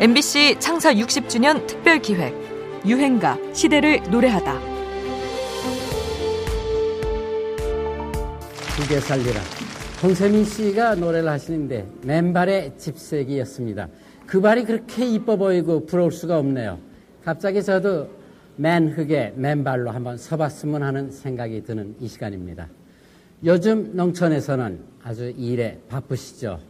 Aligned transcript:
MBC 0.00 0.60
창사 0.60 0.94
60주년 0.94 1.66
특별 1.66 1.98
기획 1.98 2.32
유행가 2.86 3.36
시대를 3.52 4.00
노래하다. 4.08 4.60
두개 8.76 9.00
살리라. 9.00 9.40
홍세민 10.00 10.44
씨가 10.44 10.94
노래를 10.94 11.28
하시는데 11.28 11.88
맨발의 12.02 12.74
집세기였습니다. 12.78 13.88
그 14.24 14.40
발이 14.40 14.66
그렇게 14.66 15.04
이뻐 15.04 15.34
보이고 15.34 15.84
부러울 15.84 16.12
수가 16.12 16.38
없네요. 16.38 16.78
갑자기 17.24 17.60
저도 17.60 18.08
맨흙에 18.54 19.32
맨발로 19.34 19.90
한번 19.90 20.16
서봤으면 20.16 20.84
하는 20.84 21.10
생각이 21.10 21.64
드는 21.64 21.96
이 21.98 22.06
시간입니다. 22.06 22.68
요즘 23.44 23.96
농촌에서는 23.96 24.78
아주 25.02 25.34
일에 25.36 25.80
바쁘시죠. 25.88 26.60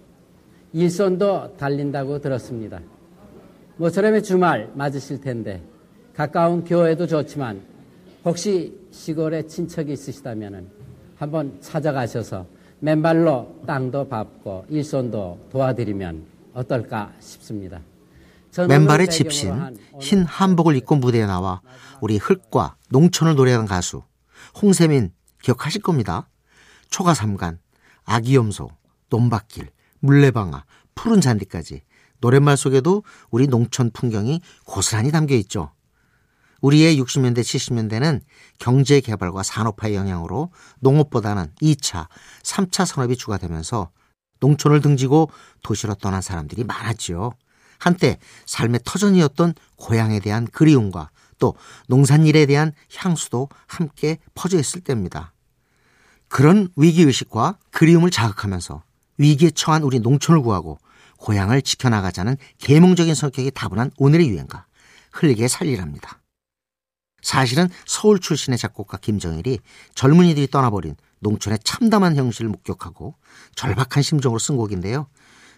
일손도 0.73 1.59
달린다고 1.59 2.21
들었습니다. 2.21 2.81
모처럼의 3.79 4.25
주말 4.25 4.71
맞으실 4.75 5.21
텐데 5.21 5.63
가까운 6.15 6.65
교회도 6.65 7.07
좋지만 7.07 7.63
혹시 8.25 8.77
시골에 8.91 9.47
친척이 9.47 9.93
있으시다면 9.93 10.69
한번 11.17 11.57
찾아가셔서 11.61 12.45
맨발로 12.81 13.63
땅도 13.67 14.09
밟고 14.09 14.67
일손도 14.69 15.49
도와드리면 15.53 16.27
어떨까 16.55 17.13
싶습니다. 17.21 17.81
맨발에 18.69 19.07
집신 19.07 19.77
흰 20.01 20.25
한복을 20.25 20.75
입고 20.77 20.97
무대에 20.97 21.27
나와 21.27 21.61
우리 22.01 22.17
흙과 22.17 22.77
농촌을 22.91 23.37
노래하는 23.37 23.67
가수 23.67 24.03
홍세민 24.61 25.13
기억하실 25.43 25.83
겁니다. 25.83 26.29
초가삼간, 26.91 27.61
아기염소, 28.05 28.71
논밭길, 29.11 29.69
물레방아, 30.01 30.65
푸른 30.97 31.21
잔디까지 31.21 31.83
노랫말 32.21 32.57
속에도 32.57 33.05
우리 33.31 33.47
농촌 33.47 33.91
풍경이 33.91 34.41
고스란히 34.65 35.11
담겨 35.11 35.35
있죠. 35.37 35.73
우리의 36.61 37.01
60년대, 37.01 37.41
70년대는 37.41 38.21
경제 38.59 39.01
개발과 39.01 39.43
산업화의 39.43 39.95
영향으로 39.95 40.51
농업보다는 40.81 41.53
2차, 41.63 42.09
3차 42.43 42.85
산업이 42.85 43.17
추가되면서 43.17 43.91
농촌을 44.41 44.81
등지고 44.81 45.31
도시로 45.63 45.95
떠난 45.95 46.21
사람들이 46.21 46.65
많았지요. 46.65 47.33
한때 47.79 48.19
삶의 48.47 48.81
터전이었던 48.85 49.55
고향에 49.77 50.21
대한 50.21 50.47
그리움과 50.47 51.11
또 51.39 51.55
농산일에 51.87 52.47
대한 52.47 52.73
향수도 52.97 53.49
함께 53.69 54.19
퍼져 54.35 54.59
있을 54.59 54.81
때입니다. 54.81 55.33
그런 56.27 56.69
위기의식과 56.77 57.59
그리움을 57.71 58.11
자극하면서 58.11 58.83
위기에 59.19 59.51
처한 59.51 59.83
우리 59.83 60.01
농촌을 60.01 60.43
구하고 60.43 60.79
고향을 61.19 61.63
지켜나가자는 61.63 62.37
계몽적인 62.59 63.15
성격이 63.15 63.51
다분한 63.53 63.91
오늘의 63.99 64.29
유행가 64.29 64.67
흘리게 65.13 65.49
살리랍니다. 65.49 66.21
사실은 67.23 67.69
서울 67.85 68.21
출신의 68.21 68.59
작곡가 68.59 68.97
김정일이 68.97 69.59
젊은이들이 69.95 70.49
떠나버린 70.49 70.97
농촌의 71.21 71.59
참담한 71.65 72.17
현실을 72.17 72.49
목격하고 72.51 73.15
절박한 73.55 74.03
심정으로 74.03 74.39
쓴 74.39 74.57
곡인데요. 74.57 75.09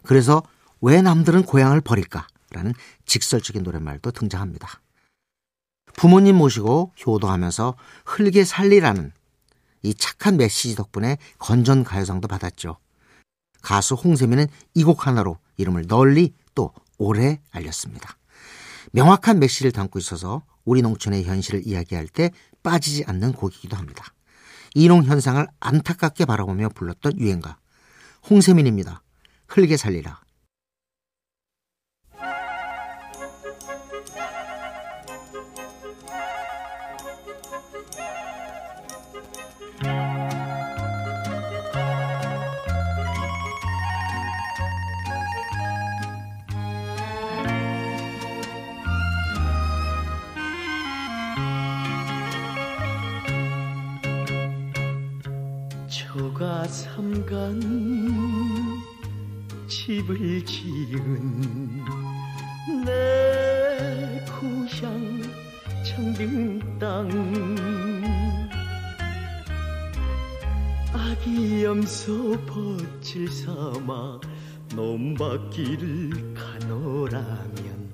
그래서 0.03 0.43
왜 0.81 1.03
남들은 1.03 1.45
고향을 1.45 1.83
버릴까라는 1.83 2.75
직설적인 3.05 3.63
노랫말도 3.63 4.13
등장합니다. 4.13 4.81
부모님 5.95 6.37
모시고 6.37 6.95
효도하면서 7.07 7.77
흘게 8.07 8.45
살리라는 8.45 9.13
이 9.83 9.95
착한 9.95 10.37
메시지 10.37 10.77
덕분에 10.77 11.19
건전 11.39 11.85
가요상도 11.85 12.29
받았죠. 12.29 12.79
가수 13.61 13.95
홍세민은 13.95 14.47
이곡 14.75 15.07
하나로 15.07 15.39
이름을 15.61 15.87
널리 15.87 16.33
또 16.55 16.73
오래 16.99 17.41
알렸습니다. 17.51 18.17
명확한 18.93 19.39
메시지를 19.39 19.73
담고 19.73 19.99
있어서 19.99 20.43
우리 20.65 20.83
농촌의 20.83 21.25
현실을 21.25 21.67
이야기할 21.67 22.09
때 22.09 22.31
빠지지 22.63 23.05
않는 23.07 23.33
곡이기도 23.33 23.77
합니다. 23.77 24.05
이농 24.75 25.05
현상을 25.05 25.47
안타깝게 25.59 26.25
바라보며 26.25 26.71
불렀던 26.71 27.19
유행가 27.19 27.57
홍세민입니다. 28.29 29.03
흘게 29.49 29.77
살리라. 29.77 30.21
초가 56.41 56.65
삼간 56.65 57.61
집을 59.69 60.43
지은 60.47 61.85
내 62.87 64.25
고향 64.25 65.21
청등 65.85 66.79
땅. 66.79 67.11
아기 70.95 71.63
염소 71.63 72.33
벚질 72.47 73.29
삼아 73.29 74.21
논밭길을 74.75 76.33
가노라면 76.33 77.93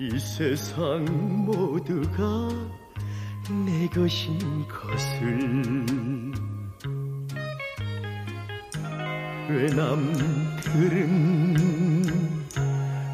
이 0.00 0.18
세상 0.18 1.04
모두가 1.44 2.48
내 3.66 3.86
것인 3.88 4.38
것을 4.68 6.42
왜 9.52 9.66
남들은 9.66 10.96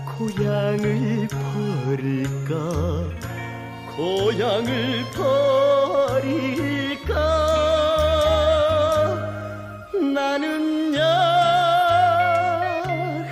고향을 0.06 1.26
버릴까? 1.26 2.48
고향을 3.96 5.04
버릴까? 6.06 7.12
나는야 10.14 11.02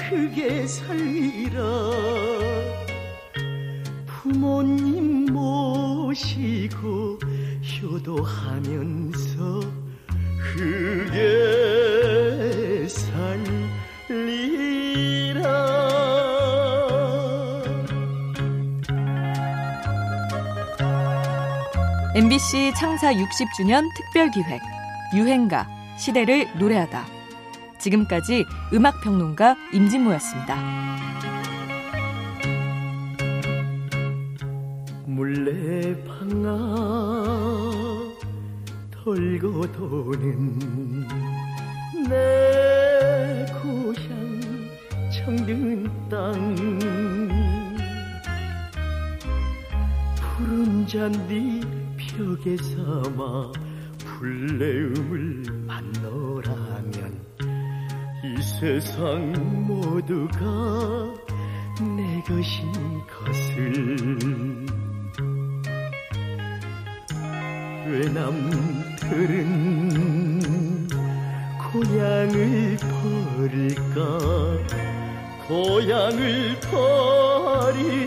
흙에 0.09 0.67
살리라 0.67 1.61
부모님 4.07 5.27
모시고 5.33 7.21
효도하면서 7.81 9.61
흙에 10.39 11.36
MBC 22.17 22.73
창사 22.75 23.13
60주년 23.13 23.95
특별기획 23.95 24.63
유행가 25.15 25.69
시대를 25.99 26.47
노래하다. 26.59 27.05
지금까지 27.79 28.47
음악평론가 28.73 29.55
임진모였습니다. 29.75 30.57
물레방아 35.05 36.75
돌고 38.93 39.73
도는 39.73 41.07
내 42.09 43.45
고향 43.61 44.41
청든 45.13 46.09
땅 46.09 46.57
푸른 50.39 50.87
잔디 50.87 51.86
벽에 52.17 52.57
삼아 52.57 53.53
불내음을 53.99 55.43
만노라면 55.67 57.21
이 58.25 58.43
세상 58.43 59.33
모두가 59.67 61.15
내 61.95 62.23
것인 62.23 62.73
것을. 63.07 63.97
왜 67.87 68.09
남들은 68.09 69.21
고향을 71.71 72.79
버릴까? 73.37 74.01
고향을 75.47 76.59
버릴까 76.73 78.07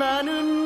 من 0.00 0.28
النار 0.28 0.59